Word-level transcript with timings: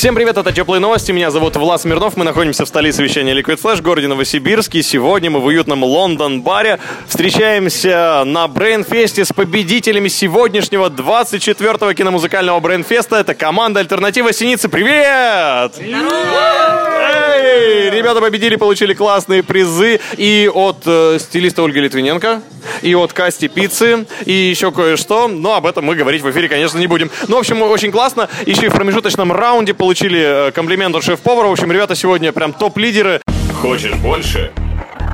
Всем 0.00 0.14
привет, 0.14 0.38
это 0.38 0.50
Теплые 0.50 0.80
новости, 0.80 1.12
меня 1.12 1.30
зовут 1.30 1.56
Влад 1.56 1.78
Смирнов, 1.78 2.16
мы 2.16 2.24
находимся 2.24 2.64
в 2.64 2.68
столице 2.68 3.02
вещания 3.02 3.34
Liquid 3.34 3.60
Flash, 3.60 3.82
городе 3.82 4.08
Новосибирске. 4.08 4.82
Сегодня 4.82 5.30
мы 5.30 5.40
в 5.40 5.44
уютном 5.44 5.84
Лондон-баре 5.84 6.78
встречаемся 7.06 8.22
на 8.24 8.48
Брейнфесте 8.48 9.26
с 9.26 9.32
победителями 9.34 10.08
сегодняшнего 10.08 10.88
24-го 10.88 11.92
киномузыкального 11.92 12.58
Брейнфеста. 12.60 13.16
Это 13.16 13.34
команда 13.34 13.80
Альтернатива 13.80 14.32
Синицы. 14.32 14.70
Привет! 14.70 15.74
Эй! 15.78 17.90
Ребята 17.90 18.22
победили, 18.22 18.56
получили 18.56 18.94
классные 18.94 19.42
призы 19.42 20.00
и 20.16 20.50
от 20.50 20.78
э, 20.86 21.18
стилиста 21.20 21.62
Ольги 21.62 21.78
Литвиненко, 21.78 22.40
и 22.82 22.94
от 22.94 23.12
Касти 23.12 23.48
Пиццы, 23.48 24.06
и 24.24 24.32
еще 24.32 24.72
кое-что. 24.72 25.28
Но 25.28 25.54
об 25.54 25.66
этом 25.66 25.84
мы 25.84 25.94
говорить 25.94 26.22
в 26.22 26.30
эфире, 26.30 26.48
конечно, 26.48 26.78
не 26.78 26.86
будем. 26.86 27.10
Ну, 27.28 27.36
в 27.36 27.38
общем, 27.40 27.62
очень 27.62 27.92
классно. 27.92 28.28
Еще 28.46 28.66
и 28.66 28.68
в 28.68 28.72
промежуточном 28.72 29.32
раунде 29.32 29.74
получили 29.74 30.48
э, 30.48 30.52
комплимент 30.52 30.94
от 30.96 31.04
шеф-повара. 31.04 31.48
В 31.48 31.52
общем, 31.52 31.70
ребята 31.72 31.94
сегодня 31.94 32.32
прям 32.32 32.52
топ-лидеры. 32.52 33.20
Хочешь 33.60 33.94
больше? 33.94 34.50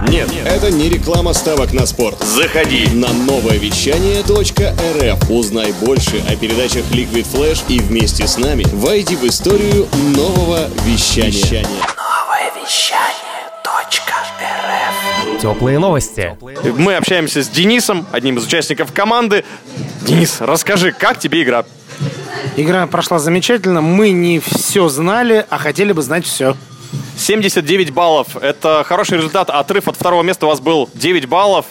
Нет. 0.09 0.31
Это 0.45 0.71
не 0.71 0.89
реклама 0.89 1.33
ставок 1.33 1.73
на 1.73 1.87
спорт. 1.87 2.21
Заходи. 2.21 2.87
На 2.93 3.13
новое 3.13 3.59
вещание 3.59 4.23
.рф 4.23 5.31
узнай 5.31 5.73
больше 5.81 6.23
о 6.29 6.37
передачах 6.37 6.85
Liquid 6.91 7.27
Flash 7.33 7.65
и 7.69 7.81
вместе 7.81 8.27
с 8.27 8.39
нами 8.39 8.65
войди 8.73 9.17
в 9.17 9.25
историю 9.25 9.89
нового 10.15 10.69
вещания. 10.85 11.67
Теплые 15.41 15.79
новости. 15.79 16.37
Мы 16.79 16.97
общаемся 16.97 17.43
с 17.43 17.49
Денисом, 17.49 18.07
одним 18.11 18.39
из 18.39 18.47
участников 18.47 18.93
команды. 18.93 19.45
Денис, 20.03 20.39
расскажи, 20.41 20.93
как 20.93 21.19
тебе 21.19 21.43
игра? 21.43 21.65
Игра 22.57 22.87
прошла 22.87 23.19
замечательно. 23.19 23.81
Мы 23.81 24.11
не 24.11 24.41
все 24.41 24.89
знали, 24.89 25.45
а 25.51 25.59
хотели 25.59 25.93
бы 25.93 26.03
знать 26.03 26.25
все. 26.25 26.57
79 27.19 27.91
баллов. 27.93 28.37
Это 28.37 28.83
хороший 28.87 29.19
результат. 29.19 29.51
Отрыв 29.51 29.89
от 29.89 29.97
второго 29.97 30.23
места 30.23 30.47
у 30.47 30.49
вас 30.49 30.61
был 30.61 30.89
9 30.95 31.27
баллов. 31.27 31.67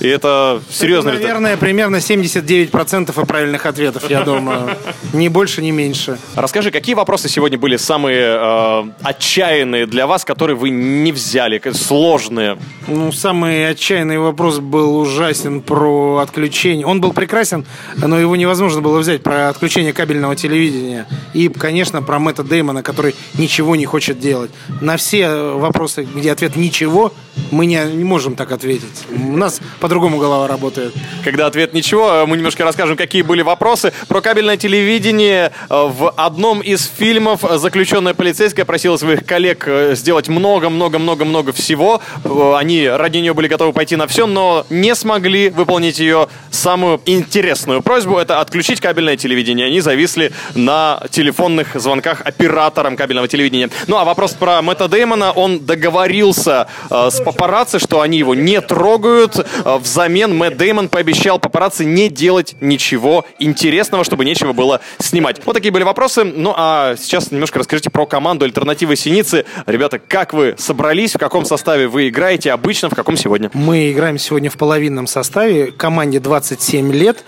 И 0.00 0.08
это 0.08 0.62
серьезный 0.70 1.12
Это, 1.12 1.22
наверное, 1.22 1.56
примерно 1.56 1.96
79% 1.96 3.22
и 3.22 3.26
правильных 3.26 3.66
ответов, 3.66 4.08
я 4.10 4.22
думаю. 4.22 4.70
Ни 5.12 5.28
больше, 5.28 5.62
ни 5.62 5.70
меньше. 5.70 6.18
Расскажи, 6.34 6.70
какие 6.70 6.94
вопросы 6.94 7.28
сегодня 7.28 7.58
были 7.58 7.76
самые 7.76 8.20
э, 8.20 8.84
отчаянные 9.02 9.86
для 9.86 10.06
вас, 10.06 10.24
которые 10.24 10.56
вы 10.56 10.70
не 10.70 11.12
взяли, 11.12 11.60
сложные? 11.72 12.58
Ну, 12.86 13.12
самый 13.12 13.68
отчаянный 13.68 14.18
вопрос 14.18 14.58
был 14.58 14.98
ужасен 14.98 15.60
про 15.60 16.18
отключение. 16.18 16.86
Он 16.86 17.00
был 17.00 17.12
прекрасен, 17.12 17.64
но 17.96 18.18
его 18.18 18.36
невозможно 18.36 18.80
было 18.80 18.98
взять 18.98 19.22
про 19.22 19.48
отключение 19.48 19.92
кабельного 19.92 20.36
телевидения. 20.36 21.06
И, 21.34 21.48
конечно, 21.48 22.02
про 22.02 22.18
Мэтта 22.18 22.44
Деймона, 22.44 22.82
который 22.82 23.14
ничего 23.34 23.76
не 23.76 23.86
хочет 23.86 24.20
делать. 24.20 24.50
На 24.80 24.96
все 24.96 25.28
вопросы, 25.54 26.06
где 26.14 26.32
ответ 26.32 26.56
«ничего», 26.56 27.12
мы 27.50 27.66
не, 27.66 27.82
не 27.92 28.04
можем 28.04 28.34
так 28.34 28.52
ответить. 28.52 29.04
У 29.10 29.36
нас 29.36 29.60
по-другому 29.86 30.18
голова 30.18 30.48
работает. 30.48 30.92
Когда 31.22 31.46
ответ 31.46 31.72
ничего, 31.72 32.26
мы 32.26 32.36
немножко 32.36 32.64
расскажем, 32.64 32.96
какие 32.96 33.22
были 33.22 33.42
вопросы. 33.42 33.92
Про 34.08 34.20
кабельное 34.20 34.56
телевидение 34.56 35.52
э, 35.52 35.68
в 35.70 36.10
одном 36.16 36.60
из 36.60 36.90
фильмов 36.98 37.42
заключенная 37.48 38.12
полицейская 38.12 38.64
просила 38.64 38.96
своих 38.96 39.24
коллег 39.24 39.62
э, 39.68 39.94
сделать 39.94 40.26
много-много-много-много 40.26 41.52
всего. 41.52 42.02
Э, 42.24 42.54
Они 42.56 42.88
ради 42.88 43.18
нее 43.18 43.32
были 43.32 43.46
готовы 43.46 43.72
пойти 43.72 43.94
на 43.94 44.08
все, 44.08 44.26
но 44.26 44.66
не 44.70 44.92
смогли 44.96 45.50
выполнить 45.50 46.00
ее 46.00 46.26
самую 46.50 47.00
интересную 47.06 47.80
просьбу. 47.80 48.18
Это 48.18 48.40
отключить 48.40 48.80
кабельное 48.80 49.16
телевидение. 49.16 49.66
Они 49.66 49.78
зависли 49.78 50.32
на 50.56 51.00
телефонных 51.12 51.76
звонках 51.80 52.22
операторам 52.24 52.96
кабельного 52.96 53.28
телевидения. 53.28 53.70
Ну 53.86 53.98
а 53.98 54.04
вопрос 54.04 54.32
про 54.32 54.62
Мэтта 54.62 54.88
Деймона. 54.88 55.30
Он 55.30 55.64
договорился 55.64 56.66
с 56.90 57.20
папарацци, 57.20 57.78
что 57.78 58.00
они 58.00 58.18
его 58.18 58.34
не 58.34 58.60
трогают. 58.60 59.46
Взамен 59.78 60.36
Мэтт 60.36 60.56
Деймон 60.56 60.88
пообещал 60.88 61.38
папарацци 61.38 61.84
не 61.84 62.08
делать 62.08 62.56
ничего 62.60 63.24
интересного, 63.38 64.04
чтобы 64.04 64.24
нечего 64.24 64.52
было 64.52 64.80
снимать. 64.98 65.40
Вот 65.44 65.54
такие 65.54 65.72
были 65.72 65.84
вопросы. 65.84 66.24
Ну 66.24 66.54
а 66.56 66.96
сейчас 66.96 67.30
немножко 67.30 67.58
расскажите 67.58 67.90
про 67.90 68.06
команду 68.06 68.44
Альтернативы 68.44 68.96
Синицы. 68.96 69.44
Ребята, 69.66 69.98
как 69.98 70.32
вы 70.32 70.54
собрались, 70.58 71.14
в 71.14 71.18
каком 71.18 71.44
составе 71.44 71.88
вы 71.88 72.08
играете 72.08 72.52
обычно, 72.52 72.90
в 72.90 72.94
каком 72.94 73.16
сегодня? 73.16 73.50
Мы 73.54 73.92
играем 73.92 74.18
сегодня 74.18 74.50
в 74.50 74.56
половинном 74.56 75.06
составе, 75.06 75.72
команде 75.72 76.20
27 76.20 76.92
лет, 76.92 77.24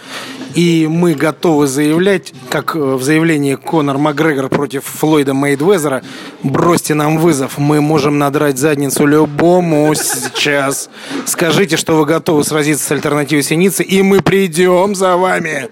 и 0.58 0.88
мы 0.88 1.14
готовы 1.14 1.68
заявлять, 1.68 2.32
как 2.50 2.74
э, 2.74 2.80
в 2.80 3.00
заявлении 3.00 3.54
Конор 3.54 3.96
Макгрегор 3.96 4.48
против 4.48 4.84
Флойда 4.86 5.32
Мейдвезера, 5.32 6.02
бросьте 6.42 6.94
нам 6.94 7.18
вызов, 7.18 7.58
мы 7.58 7.80
можем 7.80 8.18
надрать 8.18 8.58
задницу 8.58 9.06
любому 9.06 9.94
сейчас. 9.94 10.90
Скажите, 11.26 11.76
что 11.76 11.92
вы 11.92 12.06
готовы 12.06 12.42
сразиться 12.42 12.84
с 12.84 12.90
альтернативой 12.90 13.44
Синицы, 13.44 13.84
и 13.84 14.02
мы 14.02 14.20
придем 14.20 14.96
за 14.96 15.16
вами. 15.16 15.68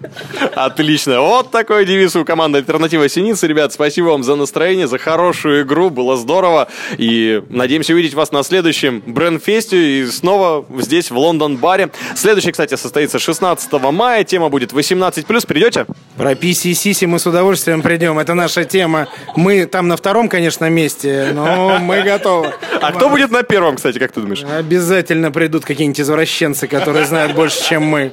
Отлично. 0.54 1.20
Вот 1.20 1.50
такой 1.50 1.84
девиз 1.84 2.14
у 2.14 2.24
команды 2.24 2.58
Альтернатива 2.58 3.08
Синицы. 3.08 3.48
Ребят, 3.48 3.72
спасибо 3.72 4.06
вам 4.10 4.22
за 4.22 4.36
настроение, 4.36 4.86
за 4.86 4.98
хорошую 4.98 5.64
игру. 5.64 5.90
Было 5.90 6.16
здорово. 6.16 6.68
И 6.96 7.42
надеемся 7.48 7.92
увидеть 7.92 8.14
вас 8.14 8.30
на 8.30 8.44
следующем 8.44 9.02
Бренфесте 9.04 10.02
и 10.02 10.06
снова 10.06 10.64
здесь, 10.78 11.10
в 11.10 11.18
Лондон-баре. 11.18 11.90
Следующий, 12.14 12.52
кстати, 12.52 12.76
состоится 12.76 13.18
16 13.18 13.72
мая. 13.90 14.22
Тема 14.22 14.48
будет 14.48 14.75
18+. 14.76 15.46
Придете? 15.46 15.86
Про 16.16 16.32
PC 16.32 16.70
и 16.70 16.74
Сиси 16.74 17.04
мы 17.04 17.18
с 17.18 17.26
удовольствием 17.26 17.82
придем, 17.82 18.18
это 18.18 18.34
наша 18.34 18.64
тема. 18.64 19.08
Мы 19.36 19.66
там 19.66 19.88
на 19.88 19.96
втором, 19.96 20.28
конечно, 20.28 20.68
месте, 20.70 21.30
но 21.34 21.78
мы 21.78 22.02
готовы. 22.02 22.52
А 22.80 22.92
кто 22.92 23.08
будет 23.08 23.30
на 23.30 23.42
первом, 23.42 23.76
кстати, 23.76 23.98
как 23.98 24.12
ты 24.12 24.20
думаешь? 24.20 24.44
Обязательно 24.44 25.30
придут 25.30 25.64
какие-нибудь 25.64 26.00
извращенцы, 26.00 26.66
которые 26.66 27.04
знают 27.04 27.34
больше, 27.34 27.62
чем 27.62 27.84
мы. 27.84 28.12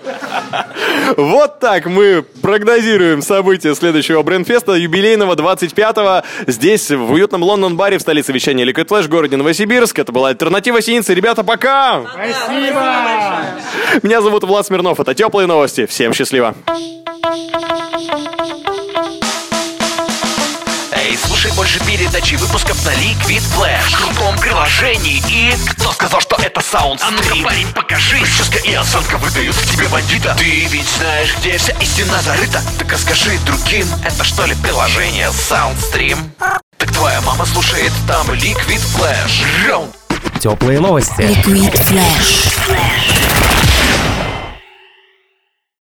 Вот 1.18 1.60
так 1.60 1.86
мы 1.86 2.24
прогнозируем 2.42 3.22
события 3.22 3.76
следующего 3.76 4.22
Бренфеста, 4.24 4.74
юбилейного 4.74 5.36
25-го, 5.36 6.26
здесь, 6.52 6.90
в 6.92 7.12
уютном 7.12 7.44
Лондон-баре 7.44 7.98
в 7.98 8.02
столице 8.02 8.32
вещания 8.32 8.66
Liquid 8.66 8.88
Flash, 8.88 9.08
городе 9.08 9.38
Новосибирск. 9.38 10.00
Это 10.00 10.12
была 10.12 10.30
Альтернатива 10.30 10.82
Синицы. 10.82 11.14
Ребята, 11.14 11.44
пока! 11.44 12.04
Спасибо! 12.14 12.84
Меня 14.02 14.22
зовут 14.22 14.44
Влад 14.44 14.66
Смирнов. 14.66 15.00
Это 15.00 15.14
Теплые 15.14 15.48
новости. 15.48 15.86
Всем 15.86 16.14
счастливо. 16.14 16.56
Эй, 21.14 21.20
слушай 21.28 21.52
больше 21.52 21.80
передач 21.86 22.34
и 22.34 22.38
выпусков 22.38 22.84
на 22.86 22.90
Liquid 22.90 23.44
Flash 23.56 23.92
в 23.92 23.98
крутом 23.98 24.36
приложении. 24.40 25.22
И 25.30 25.54
кто 25.70 25.92
сказал, 25.92 26.20
что 26.22 26.36
это 26.38 26.60
саундстрим? 26.60 27.14
А 27.14 27.22
ну-ка, 27.22 27.44
парень, 27.44 27.72
покажи. 27.72 28.20
Прическа 28.20 28.58
и 28.58 28.74
осанка 28.74 29.20
выдают 29.20 29.56
в 29.56 29.72
тебе 29.72 29.88
бандита. 29.90 30.34
Ты 30.40 30.66
ведь 30.66 30.90
знаешь, 30.98 31.36
где 31.38 31.60
вся 31.60 31.74
истина 31.74 32.20
зарыта. 32.24 32.64
Так 32.80 32.92
расскажи 32.92 33.38
другим, 33.46 33.88
это 34.04 34.24
что 34.24 34.48
ли 34.48 34.56
приложение 34.56 35.28
Soundstream? 35.28 36.18
Так 36.78 36.92
твоя 36.92 37.22
мама 37.22 37.46
слушает 37.46 37.92
там 38.08 38.32
Liquid 38.32 38.82
Flash. 38.98 39.68
Раунд 39.68 39.96
Теплые 40.40 40.80
новости. 40.80 41.22
Liquid 41.22 41.74
Flash. 41.74 43.33